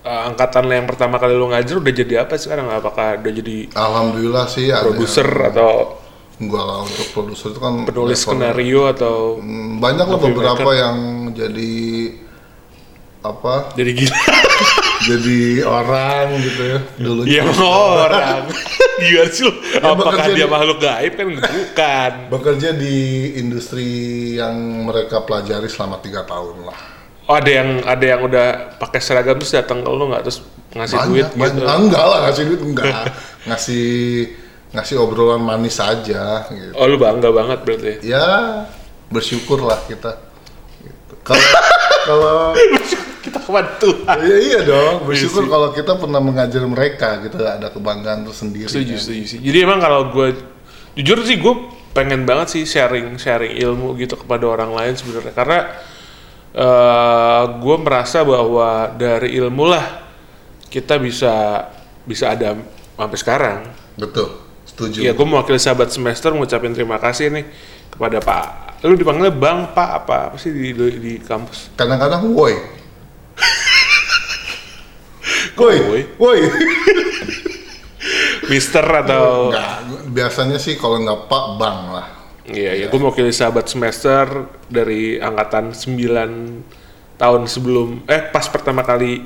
eh, 0.00 0.20
angkatan 0.26 0.62
lo 0.62 0.72
yang 0.72 0.86
pertama 0.86 1.16
kali 1.16 1.32
lo 1.32 1.46
ngajar 1.46 1.76
udah 1.76 1.94
jadi 1.94 2.14
apa 2.20 2.34
sekarang? 2.34 2.66
Apakah 2.68 3.16
udah 3.16 3.32
jadi 3.32 3.68
Alhamdulillah 3.70 4.46
sih 4.46 4.68
ada 4.68 4.86
produser 4.86 5.26
atau 5.46 5.98
Enggak 6.38 6.64
lah 6.64 6.78
untuk 6.80 7.04
produser 7.10 7.52
itu 7.52 7.60
kan 7.60 7.84
penulis 7.84 8.16
level- 8.16 8.32
skenario 8.32 8.88
atau 8.88 9.36
Hmm, 9.36 9.76
banyak 9.76 10.06
lah 10.06 10.18
beberapa 10.18 10.56
maker. 10.64 10.72
yang 10.74 10.96
jadi 11.30 11.72
apa? 13.20 13.72
Jadi 13.76 13.90
gila. 13.96 14.16
Jadi 15.00 15.64
orang 15.64 16.36
gitu 16.44 16.62
ya 16.76 16.78
dulu 17.00 17.20
ya 17.24 17.42
orang. 17.64 18.44
Gimana 19.00 19.32
sih 19.32 19.48
lu. 19.48 19.52
Apakah 19.80 19.96
bekerja 19.96 20.32
dia 20.36 20.44
di- 20.44 20.52
makhluk 20.52 20.78
gaib 20.78 21.12
kan? 21.16 21.26
Bukan. 21.40 22.12
Bekerja 22.36 22.68
di 22.76 22.96
industri 23.40 23.88
yang 24.36 24.54
mereka 24.84 25.24
pelajari 25.24 25.72
selama 25.72 26.04
tiga 26.04 26.28
tahun 26.28 26.68
lah. 26.68 26.76
Oh 27.30 27.38
ada 27.38 27.48
yang 27.48 27.80
ada 27.86 28.04
yang 28.04 28.20
udah 28.26 28.76
pakai 28.76 29.00
seragam 29.00 29.40
terus 29.40 29.56
datang 29.56 29.80
ke 29.80 29.88
lu 29.88 30.12
nggak? 30.12 30.22
Terus 30.28 30.38
ngasih 30.76 30.98
duit 31.08 31.26
gitu? 31.32 31.40
Banyak. 31.40 31.64
Ah, 31.64 31.76
enggak 31.80 32.04
lah 32.04 32.18
ngasih 32.28 32.42
duit 32.44 32.60
enggak. 32.60 33.04
Ngasih 33.48 33.88
ngasih 34.70 34.94
obrolan 35.00 35.40
manis 35.40 35.80
aja 35.80 36.44
gitu. 36.52 36.72
Oh 36.76 36.84
lu 36.84 37.00
bangga 37.00 37.32
banget 37.32 37.58
berarti? 37.64 37.92
Ya 38.04 38.26
bersyukur 39.08 39.64
lah 39.64 39.80
kita. 39.88 40.28
Gitu. 40.84 41.14
kalau 41.24 41.42
kalau 42.04 42.36
kita 43.30 43.38
kebantu 43.46 43.88
ya 44.26 44.36
iya 44.42 44.60
dong. 44.66 45.06
Bersyukur 45.06 45.46
Iya 45.46 45.52
kalau 45.54 45.68
kita 45.70 45.92
pernah 45.96 46.18
mengajar 46.18 46.62
mereka 46.66 47.22
gitu 47.22 47.38
ada 47.38 47.70
kebanggaan 47.70 48.26
tersendiri 48.26 48.66
setuju 48.66 48.98
kan. 48.98 49.02
setuju 49.06 49.24
sih. 49.24 49.38
Jadi 49.38 49.58
emang 49.62 49.78
kalau 49.78 50.10
gue 50.10 50.34
jujur 50.98 51.22
sih 51.22 51.38
gue 51.38 51.54
pengen 51.94 52.26
banget 52.26 52.58
sih 52.58 52.62
sharing 52.66 53.14
sharing 53.16 53.54
ilmu 53.54 53.94
gitu 53.94 54.18
kepada 54.18 54.44
orang 54.50 54.74
lain 54.74 54.98
sebenarnya. 54.98 55.32
Karena 55.32 55.58
eh 56.50 57.42
gue 57.62 57.76
merasa 57.78 58.26
bahwa 58.26 58.90
dari 58.98 59.38
ilmu 59.38 59.64
lah 59.70 59.86
kita 60.66 60.98
bisa 60.98 61.66
bisa 62.02 62.34
ada 62.34 62.58
sampai 62.98 63.18
sekarang. 63.18 63.58
Betul. 63.94 64.50
Setuju. 64.66 65.02
Iya, 65.02 65.12
gue 65.14 65.26
mewakili 65.26 65.58
sahabat 65.58 65.90
semester 65.90 66.30
ngucapin 66.34 66.74
terima 66.74 66.98
kasih 66.98 67.30
nih 67.30 67.46
kepada 67.90 68.18
Pak. 68.22 68.46
Lu 68.86 68.96
dipanggilnya 68.96 69.34
Bang, 69.34 69.76
Pak 69.76 69.90
apa 70.04 70.16
apa 70.32 70.36
sih 70.40 70.50
di 70.50 70.72
di, 70.72 70.86
di 70.98 71.12
kampus? 71.20 71.68
kadang-kadang 71.76 72.32
woi 72.32 72.79
woi 75.60 75.76
Woi? 75.84 76.02
woi. 76.16 76.40
Mister 78.50 78.82
atau 78.82 79.52
Enggak, 79.52 79.74
biasanya 80.10 80.58
sih 80.58 80.74
kalau 80.74 80.98
nggak 80.98 81.28
pak 81.28 81.44
bang 81.60 81.80
lah. 81.92 82.06
Iya, 82.50 82.72
iya, 82.74 82.86
gue 82.90 82.98
mewakili 82.98 83.30
sahabat 83.30 83.70
semester 83.70 84.26
dari 84.66 85.22
angkatan 85.22 85.70
9 85.70 85.94
tahun 87.14 87.42
sebelum 87.46 88.02
eh 88.10 88.26
pas 88.26 88.42
pertama 88.50 88.82
kali 88.82 89.22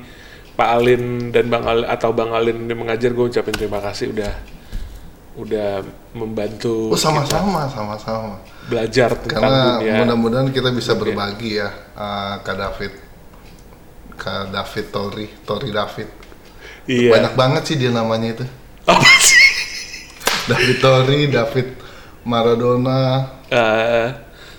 Pak 0.54 0.68
Alin 0.68 1.32
dan 1.32 1.48
Bang 1.48 1.64
Alin 1.64 1.88
atau 1.88 2.12
Bang 2.12 2.36
Alin 2.36 2.68
ini 2.68 2.74
mengajar 2.76 3.16
gue 3.16 3.24
ucapin 3.24 3.56
terima 3.56 3.80
kasih. 3.80 4.12
Udah 4.12 4.32
udah 5.34 5.82
membantu 6.14 6.94
oh 6.94 7.00
sama-sama 7.00 7.66
sama-sama. 7.66 8.38
belajar 8.70 9.18
tentang 9.18 9.42
karena 9.42 9.82
dunia. 9.82 9.94
mudah-mudahan 9.98 10.48
kita 10.54 10.70
bisa 10.70 10.94
berbagi 10.94 11.58
ya 11.58 11.74
eh, 11.74 12.34
Kak 12.38 12.54
David 12.54 12.92
Kak 14.14 14.54
David 14.54 14.86
Tori 14.94 15.26
Tori 15.42 15.74
David 15.74 16.08
Iya. 16.84 17.10
banyak 17.10 17.34
banget 17.34 17.62
sih 17.64 17.76
dia 17.76 17.88
namanya 17.88 18.28
itu 18.32 18.44
Apa 18.84 19.08
sih? 19.18 19.40
David 20.50 20.76
Tori 20.78 21.20
David 21.26 21.68
Maradona 22.22 23.32
Eh, 23.46 24.06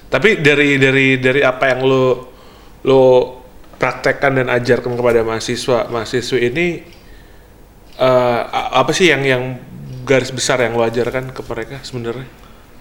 tapi 0.07 0.39
dari 0.39 0.77
dari 0.77 1.17
dari 1.17 1.41
apa 1.41 1.67
yang 1.67 1.81
lo 1.83 2.05
lo 2.81 3.01
praktekkan 3.75 4.39
dan 4.39 4.47
ajarkan 4.47 4.93
kepada 4.93 5.19
mahasiswa 5.21 5.85
mahasiswa 5.85 6.39
ini 6.39 6.79
a- 7.97 8.45
apa 8.75 8.91
sih 8.91 9.09
yang 9.09 9.21
yang 9.21 9.43
garis 10.01 10.29
besar 10.29 10.61
yang 10.61 10.73
lo 10.73 10.83
ajarkan 10.83 11.29
ke 11.29 11.41
mereka 11.43 11.77
sebenarnya? 11.81 12.27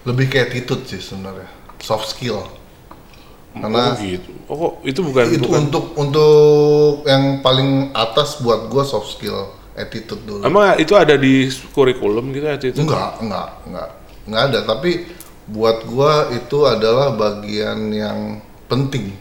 lebih 0.05 0.27
ke 0.27 0.37
attitude 0.39 0.85
sih 0.85 1.01
sebenarnya 1.01 1.49
soft 1.79 2.07
skill 2.07 2.45
karena 3.55 3.95
oh 3.95 4.03
gitu. 4.03 4.29
Oh 4.45 4.71
itu 4.83 4.99
bukan 4.99 5.25
itu 5.31 5.47
bukan. 5.47 5.59
untuk 5.65 5.85
untuk 5.95 6.35
yang 7.07 7.39
paling 7.39 7.95
atas 7.95 8.39
buat 8.39 8.67
gua 8.67 8.83
soft 8.83 9.15
skill 9.15 9.51
attitude 9.73 10.21
dulu 10.23 10.43
Emang 10.43 10.75
itu 10.75 10.93
ada 10.93 11.15
di 11.15 11.47
kurikulum 11.71 12.31
gitu 12.31 12.45
ya 12.45 12.55
itu? 12.55 12.75
enggak 12.77 13.19
enggak 13.19 13.47
enggak 13.65 13.89
enggak 14.27 14.41
ada 14.51 14.59
tapi 14.63 14.91
buat 15.45 15.85
gua 15.85 16.29
itu 16.31 16.57
adalah 16.65 17.13
bagian 17.13 17.89
yang 17.89 18.19
penting 18.65 19.15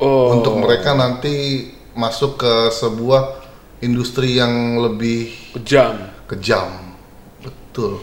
Oh. 0.00 0.32
untuk 0.32 0.56
mereka 0.56 0.96
nanti 0.96 1.68
masuk 1.92 2.40
ke 2.40 2.54
sebuah 2.72 3.36
industri 3.84 4.40
yang 4.40 4.80
lebih 4.80 5.28
kejam. 5.52 6.08
kejam 6.24 6.96
betul 7.44 8.00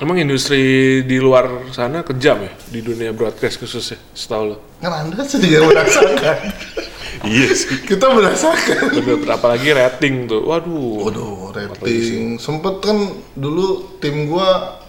Emang 0.00 0.16
industri 0.16 0.64
di 1.04 1.20
luar 1.20 1.68
sana 1.76 2.00
kejam 2.00 2.40
ya 2.40 2.52
di 2.72 2.80
dunia 2.80 3.12
broadcast 3.12 3.60
khususnya 3.60 4.00
setahu 4.16 4.44
lo? 4.48 4.56
kan 4.80 4.96
anda 4.96 5.20
sendiri 5.20 5.60
merasakan 5.60 6.36
Iya 7.28 7.52
sih. 7.52 7.84
kita 7.84 8.08
merasakan 8.08 8.96
Bener, 8.96 9.28
apalagi 9.28 9.76
rating 9.76 10.24
tuh. 10.24 10.40
Waduh. 10.40 11.04
Waduh, 11.04 11.52
rating 11.52 12.40
sempet 12.40 12.80
kan 12.80 12.96
dulu 13.36 14.00
tim 14.00 14.24
gua 14.24 14.80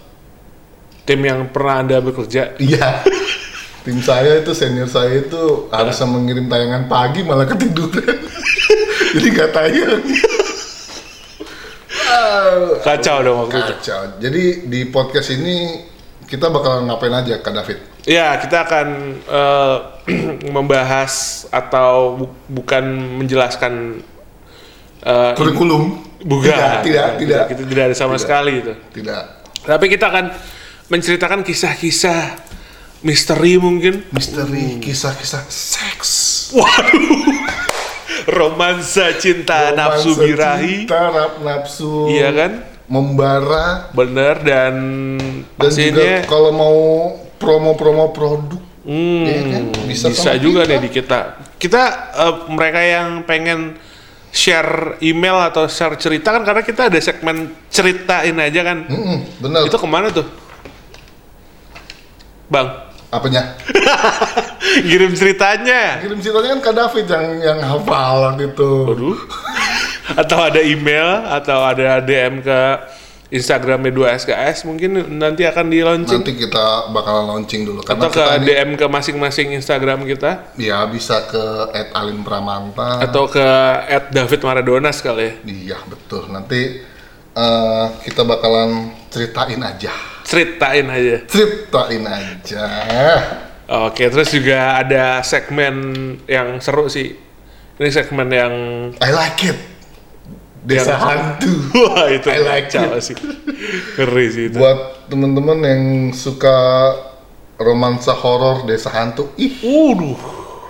Tim 1.03 1.19
yang 1.19 1.51
pernah 1.51 1.83
anda 1.83 1.99
bekerja 1.99 2.55
Iya. 2.55 3.03
Tim 3.83 3.99
saya 3.99 4.39
itu 4.39 4.55
senior 4.55 4.87
saya 4.87 5.27
itu 5.27 5.67
harusnya 5.73 6.07
mengirim 6.07 6.47
tayangan 6.47 6.87
pagi 6.87 7.25
malah 7.27 7.49
ketiduran. 7.49 8.15
Jadi 9.17 9.27
nggak 9.27 9.49
tayang. 9.51 9.99
Kacau 12.79 13.17
dong 13.21 13.37
waktu 13.45 13.57
itu. 13.57 13.73
Kacau. 13.77 14.01
Jadi 14.17 14.43
di 14.65 14.81
podcast 14.87 15.29
ini 15.31 15.85
kita 16.25 16.47
bakalan 16.47 16.87
ngapain 16.87 17.11
aja 17.11 17.39
Kak 17.39 17.53
David? 17.53 17.77
Ya, 18.03 18.33
kita 18.35 18.65
akan 18.65 18.87
eh, 19.21 19.77
membahas 20.55 21.13
atau 21.47 22.17
bu- 22.17 22.33
bukan 22.49 22.83
menjelaskan 23.19 24.01
eh, 25.01 25.33
Kurikulum? 25.35 26.01
bukan, 26.21 26.49
Tidak, 26.49 26.81
tidak, 26.85 27.07
tidak. 27.17 27.43
Kita 27.49 27.61
tidak 27.65 27.83
ada 27.89 27.95
sama 27.97 28.15
sekali 28.17 28.61
itu. 28.61 28.73
Tidak. 28.93 29.23
Tapi 29.61 29.85
kita 29.85 30.09
akan 30.09 30.25
menceritakan 30.89 31.41
kisah-kisah 31.41 32.49
misteri 33.01 33.57
mungkin, 33.57 34.05
Misteri 34.09 34.77
kisah-kisah 34.77 35.45
seks. 35.49 36.09
Romansa 38.27 39.15
cinta, 39.17 39.71
nafsu 39.71 40.13
Romansa 40.13 40.23
birahi, 40.23 40.75
cinta, 40.85 40.99
rap 41.09 41.33
nafsu. 41.39 42.09
iya 42.09 42.29
kan? 42.29 42.51
Membara 42.91 43.87
Bener 43.95 44.35
dan 44.43 44.75
dan 45.55 45.71
juga 45.71 46.27
kalau 46.27 46.51
mau 46.51 46.77
promo-promo 47.39 48.11
produk 48.11 48.59
Hmm, 48.81 49.29
Iya 49.29 49.41
kan? 49.45 49.63
Bisa 49.85 50.05
bisa, 50.09 50.33
juga 50.41 50.65
kita. 50.65 50.69
nih 50.73 50.79
di 50.81 50.89
kita. 50.89 51.19
Kita 51.55 51.81
eh, 52.17 52.35
mereka 52.49 52.81
yang 52.81 53.21
pengen 53.23 53.77
share 54.33 54.97
email 55.05 55.37
atau 55.37 55.69
share 55.69 55.93
cerita 56.01 56.33
kan 56.33 56.41
karena 56.41 56.65
kita 56.65 56.89
ada 56.89 56.97
segmen 56.97 57.53
ceritain 57.69 58.33
aja 58.41 58.61
kan. 58.65 58.89
Mm-mm, 58.89 59.17
bener 59.37 59.69
Itu 59.69 59.77
ke 59.77 59.85
mana 59.85 60.09
tuh? 60.09 60.25
Bang, 62.49 62.90
apanya? 63.11 63.59
Kirim 64.87 65.11
ceritanya. 65.11 65.99
kirim 65.99 66.23
ceritanya 66.23 66.55
kan 66.55 66.61
Kak 66.63 66.75
David 66.79 67.05
yang 67.11 67.27
yang 67.43 67.59
hafal 67.59 68.39
gitu 68.39 68.87
Waduh. 68.87 69.19
atau 70.21 70.39
ada 70.47 70.61
email 70.63 71.27
atau 71.27 71.59
ada 71.59 71.99
DM 71.99 72.39
ke 72.39 72.59
Instagramnya 73.31 73.95
2SKS 73.95 74.67
mungkin 74.67 75.07
nanti 75.15 75.47
akan 75.47 75.71
di 75.71 75.79
launching. 75.79 76.19
Nanti 76.19 76.35
kita 76.35 76.91
bakalan 76.91 77.31
launching 77.31 77.63
dulu 77.63 77.79
karena 77.79 78.11
atau 78.11 78.11
ke 78.11 78.23
ini 78.27 78.43
DM 78.47 78.69
ke 78.75 78.85
masing-masing 78.91 79.55
Instagram 79.55 80.03
kita. 80.03 80.51
Ya 80.59 80.83
bisa 80.87 81.23
ke 81.31 81.43
Alin 81.95 82.27
Pramanta 82.27 82.99
atau 82.99 83.31
ke 83.31 83.47
David 84.11 84.43
Maradona 84.43 84.91
sekali. 84.91 85.31
Ya. 85.47 85.51
iya 85.51 85.79
betul. 85.87 86.27
Nanti 86.27 86.83
eh, 87.35 87.85
kita 88.03 88.27
bakalan 88.27 88.91
ceritain 89.07 89.63
aja 89.63 90.10
Ceritain 90.31 90.87
aja. 90.87 91.17
ceritain 91.27 92.03
aja 92.07 92.65
Oke, 93.67 94.07
terus 94.07 94.27
juga 94.29 94.75
ada 94.77 95.19
segmen 95.21 95.75
yang 96.25 96.55
seru 96.57 96.87
sih. 96.87 97.15
Ini 97.73 97.87
segmen 97.89 98.27
yang 98.27 98.53
I 98.95 99.11
like 99.11 99.39
it 99.41 99.59
desa 100.61 100.93
Yang- 100.93 101.01
hantu 101.01 101.51
wah 101.83 102.05
itu 102.05 102.27
I 102.27 102.39
like 102.39 102.67
kacau 102.67 102.95
sih. 102.97 103.15
Ngeri 103.95 104.25
sih 104.27 104.43
itu. 104.47 104.55
buat 104.55 105.07
temen-temen 105.07 105.57
yang 105.61 105.83
suka 106.11 106.57
romansa 107.57 108.11
horor 108.11 108.63
desa 108.63 108.87
hantu 108.87 109.31
ih 109.35 109.55
Waduh, 109.57 110.19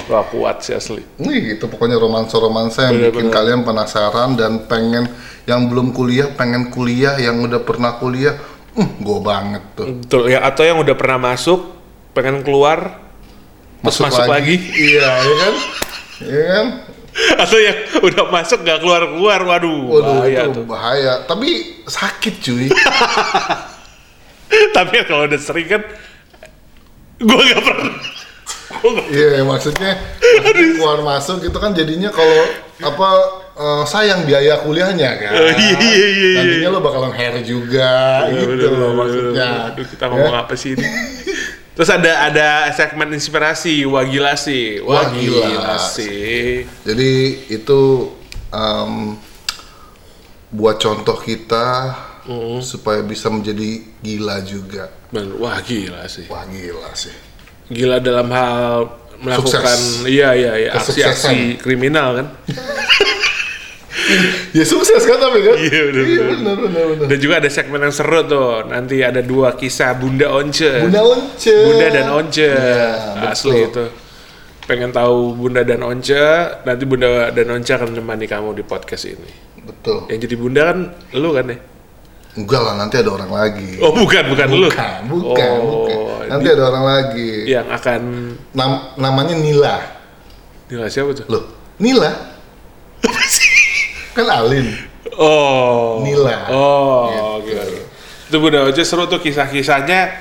gak 0.01 0.23
kuat 0.29 0.57
sih 0.61 0.73
asli. 0.73 1.03
Nih 1.17 1.53
gitu 1.53 1.67
pokoknya 1.67 1.97
romansa-romansa 1.97 2.85
yang 2.85 2.97
bikin 2.97 3.11
Bener-bener. 3.27 3.33
kalian 3.33 3.61
penasaran 3.61 4.29
dan 4.35 4.65
pengen 4.65 5.05
yang 5.43 5.67
belum 5.67 5.91
kuliah 5.91 6.31
pengen 6.31 6.69
kuliah 6.69 7.17
yang 7.17 7.41
udah 7.41 7.59
pernah 7.59 7.97
kuliah, 7.97 8.37
hmm, 8.77 8.89
gue 9.01 9.19
banget 9.23 9.63
tuh. 9.75 9.87
Betul 10.03 10.21
ya 10.31 10.39
atau 10.45 10.63
yang 10.63 10.77
udah 10.79 10.95
pernah 10.95 11.19
masuk 11.33 11.59
pengen 12.11 12.43
keluar 12.43 12.99
terus 13.81 13.97
masuk, 13.97 14.27
lagi. 14.29 14.55
Iya, 14.91 15.09
ya 15.09 15.35
kan? 15.35 15.53
Iya 16.21 16.43
kan? 16.45 16.67
atau 17.11 17.59
yang 17.59 17.77
udah 18.07 18.25
masuk 18.31 18.63
gak 18.63 18.79
keluar 18.79 19.03
keluar 19.03 19.39
waduh, 19.43 19.83
Waduh 19.91 20.15
bahaya 20.23 20.39
itu 20.47 20.55
tuh 20.55 20.65
bahaya. 20.65 21.13
Tapi 21.27 21.49
sakit 21.83 22.33
cuy. 22.39 22.67
Tapi 24.75 24.95
kalau 25.07 25.27
udah 25.27 25.39
sering 25.39 25.67
kan, 25.67 25.83
gue 27.19 27.41
gak 27.51 27.63
pernah. 27.63 27.95
Iya, 29.09 29.43
maksudnya, 29.43 29.91
maksudnya 30.19 30.67
keluar 30.75 30.99
masuk 31.01 31.43
itu 31.43 31.57
kan 31.57 31.71
jadinya 31.71 32.09
kalau 32.09 32.41
apa 32.81 33.09
eh, 33.53 33.83
sayang 33.85 34.23
biaya 34.23 34.63
kuliahnya 34.63 35.09
kan. 35.17 35.31
Oh, 35.35 35.51
iya, 35.53 35.75
iya, 35.77 36.07
iya. 36.09 36.31
Nantinya 36.41 36.69
lo 36.71 36.79
bakalan 36.79 37.13
hair 37.13 37.39
juga 37.43 38.25
gitu 38.31 38.55
Bener, 38.57 38.71
loh 38.73 38.91
maksudnya. 38.95 39.49
Aduh, 39.69 39.85
kita 39.85 40.03
ngomong 40.07 40.33
Ya. 40.33 40.41
apa 40.41 40.53
sih 40.55 40.73
ini? 40.73 40.87
Terus 41.75 41.87
ada 41.87 42.27
ada 42.27 42.47
segmen 42.75 43.09
inspirasi, 43.11 43.87
wah 43.87 44.03
gila 44.03 44.35
sih, 44.35 44.83
wah, 44.83 45.01
Wah, 45.01 45.05
gila 45.15 45.47
gila 45.47 45.75
sih. 45.79 46.67
Jadi 46.83 47.11
itu 47.47 48.11
em, 48.49 49.15
buat 50.51 50.77
contoh 50.77 51.15
kita 51.17 51.67
Hmm. 52.21 52.61
supaya 52.61 53.01
bisa 53.01 53.33
menjadi 53.33 53.81
gila 53.97 54.45
juga. 54.45 54.93
Bener, 55.09 55.33
wah 55.41 55.57
gila 55.57 56.05
sih. 56.05 56.29
Wah 56.29 56.45
gila 56.45 56.93
sih. 56.93 57.09
Gila 57.71 57.97
dalam 58.03 58.27
hal 58.29 58.91
melakukan, 59.21 59.77
Sukses. 59.79 60.03
iya 60.09 60.35
iya 60.35 60.51
iya, 60.59 60.69
aksi-aksi 60.75 61.55
kriminal 61.61 62.19
kan. 62.19 62.27
Ya 64.51 64.67
sukses 64.67 65.07
kan 65.07 65.15
tapi 65.23 65.39
kan? 65.39 65.55
Iya, 65.55 65.81
bener, 65.87 66.03
Iya 66.03 66.23
benar 66.35 66.55
benar 66.59 66.83
benar. 66.95 67.05
Dan 67.07 67.17
juga 67.21 67.33
ada 67.39 67.47
segmen 67.47 67.79
yang 67.79 67.95
seru 67.95 68.19
tuh. 68.27 68.67
Nanti 68.67 68.99
ada 68.99 69.23
dua 69.23 69.55
kisah 69.55 69.95
Bunda 69.95 70.27
Once. 70.27 70.67
Bunda 70.67 70.99
Once. 71.05 71.47
Bunda 71.47 71.87
dan 71.87 72.07
Once. 72.11 72.43
Iya, 72.43 73.31
Asli 73.31 73.63
betul. 73.63 73.69
itu. 73.71 73.85
Pengen 74.67 74.91
tahu 74.91 75.35
Bunda 75.39 75.63
dan 75.63 75.79
Once, 75.83 76.19
nanti 76.67 76.83
Bunda 76.83 77.31
dan 77.31 77.47
Once 77.55 77.71
akan 77.71 77.87
menemani 77.95 78.25
kamu 78.27 78.51
di 78.51 78.63
podcast 78.67 79.07
ini. 79.07 79.31
Betul. 79.63 80.11
Yang 80.11 80.19
jadi 80.27 80.35
Bunda 80.35 80.61
kan 80.75 80.77
lu 81.15 81.29
kan 81.31 81.45
ya? 81.47 81.57
Enggak 82.31 82.61
lah 82.63 82.79
nanti 82.79 82.95
ada 82.95 83.11
orang 83.11 83.27
lagi. 83.27 83.75
Oh 83.83 83.91
bukan, 83.91 84.23
bukan, 84.31 84.47
lu. 84.47 84.71
bukan, 84.71 84.99
bukan, 85.05 85.51
oh, 85.59 85.83
bukan. 85.83 85.97
Nanti 86.31 86.47
di- 86.47 86.53
ada 86.55 86.63
orang 86.63 86.85
lagi. 86.87 87.29
yang 87.43 87.67
akan 87.67 88.01
Nam- 88.55 88.95
namanya 88.95 89.35
Nila. 89.35 89.75
Nila 90.71 90.87
siapa 90.87 91.11
tuh? 91.11 91.27
Loh, 91.27 91.43
Nila? 91.75 92.07
kan 94.15 94.27
Alin. 94.27 94.71
Oh. 95.19 95.99
Nila. 96.01 96.47
Oh, 96.47 97.43
Gitu. 97.43 97.51
gitu. 97.51 97.79
Itu 98.31 98.37
Bunda 98.39 98.63
Once 98.63 98.79
seru 98.81 99.03
tuh 99.05 99.19
kisah-kisahnya 99.19 100.15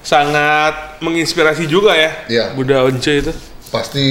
sangat 0.00 0.96
menginspirasi 1.04 1.68
juga 1.68 1.92
ya. 1.92 2.10
Iya. 2.26 2.44
Bunda 2.56 2.80
Once 2.80 3.12
itu. 3.12 3.28
Pasti 3.68 4.04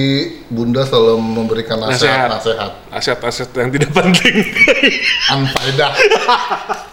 Bunda 0.46 0.86
selalu 0.86 1.18
memberikan 1.18 1.82
Nasihat. 1.82 2.30
nasihat-nasihat. 2.30 2.72
Aset-aset 2.94 3.50
yang 3.58 3.70
tidak 3.70 3.90
penting. 3.94 4.36
Anfaedah. 5.28 5.92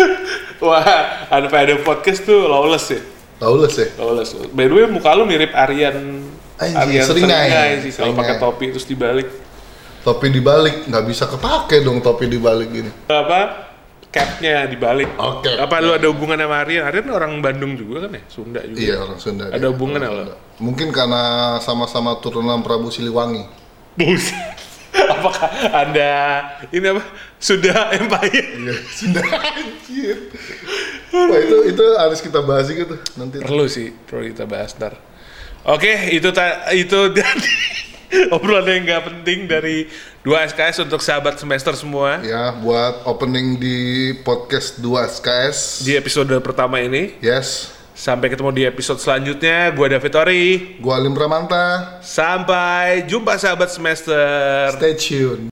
Wah, 0.64 0.84
ada 1.28 1.46
ada 1.48 1.74
podcast 1.82 2.22
tuh 2.22 2.46
lawless 2.46 2.86
ya. 2.92 3.00
Lawless 3.42 3.74
ya? 3.74 3.88
Lawless. 3.98 4.30
By 4.54 4.70
the 4.70 4.74
way, 4.78 4.86
muka 4.86 5.10
lu 5.18 5.26
mirip 5.26 5.50
Aryan 5.50 6.22
Anjing, 6.62 6.78
Aryan 6.78 7.04
Seringai. 7.06 7.48
sih 7.82 7.90
kalau 7.90 8.14
Seringai. 8.14 8.20
pakai 8.22 8.34
topi 8.38 8.64
terus 8.70 8.86
dibalik. 8.86 9.28
Topi 10.02 10.26
dibalik, 10.30 10.86
nggak 10.86 11.04
bisa 11.06 11.24
kepake 11.26 11.82
dong 11.82 12.02
topi 12.02 12.26
dibalik 12.30 12.68
gini. 12.70 12.90
Apa? 13.10 13.70
Capnya 14.12 14.68
dibalik. 14.68 15.08
Oke. 15.16 15.56
Apa 15.56 15.80
lu 15.80 15.96
ada 15.96 16.04
hubungan 16.04 16.36
sama 16.36 16.60
Aryan? 16.62 16.84
Aryan 16.84 17.08
orang 17.10 17.32
Bandung 17.40 17.74
juga 17.80 18.06
kan 18.06 18.12
ya? 18.12 18.22
Sunda 18.28 18.60
juga. 18.60 18.78
Iya 18.78 18.94
orang 19.00 19.18
Sunda. 19.18 19.44
Ada 19.48 19.58
dia. 19.58 19.70
hubungan 19.72 20.00
apa? 20.04 20.36
Mungkin 20.60 20.92
karena 20.92 21.56
sama-sama 21.64 22.20
turunan 22.20 22.60
Prabu 22.60 22.92
Siliwangi. 22.92 23.48
Buset. 23.96 24.51
Apakah 25.22 25.46
ada 25.70 26.12
ini 26.68 26.86
apa? 26.90 27.02
Sudah 27.38 27.94
Empire? 27.94 28.58
Iya, 28.58 28.74
Sunda 28.90 29.22
anjir. 29.22 30.16
Wah 31.14 31.38
itu 31.38 31.56
itu 31.70 31.84
harus 31.94 32.18
kita 32.18 32.42
bahas 32.42 32.66
gitu 32.66 32.98
nanti. 33.14 33.38
Perlu 33.38 33.70
sih, 33.70 33.94
perlu 33.94 34.26
kita 34.28 34.44
bahas 34.44 34.74
ntar. 34.74 34.98
Oke, 35.62 36.10
itu 36.10 36.26
ta- 36.34 36.74
itu 36.74 36.98
tadi 37.14 37.54
obrolan 38.34 38.66
yang 38.66 38.82
nggak 38.82 39.02
penting 39.06 39.46
dari 39.46 39.86
dua 40.20 40.42
SKS 40.44 40.82
untuk 40.82 40.98
sahabat 40.98 41.38
semester 41.38 41.72
semua 41.72 42.18
Ya 42.20 42.50
buat 42.54 43.06
opening 43.06 43.56
di 43.56 43.78
podcast 44.20 44.78
2 44.78 44.90
SKS. 45.08 45.82
di 45.82 45.94
episode 45.94 46.34
pertama 46.40 46.78
ini. 46.78 47.14
Yes. 47.18 47.70
Sampai 48.02 48.34
ketemu 48.34 48.50
di 48.50 48.66
episode 48.66 48.98
selanjutnya. 48.98 49.70
Gua 49.78 49.86
David 49.86 50.10
Tori. 50.10 50.74
Gua 50.82 50.98
Alim 50.98 51.14
Pramanta. 51.14 52.02
Sampai 52.02 53.06
jumpa 53.06 53.38
sahabat 53.38 53.70
semester. 53.70 54.74
Stay 54.74 54.98
tuned. 54.98 55.38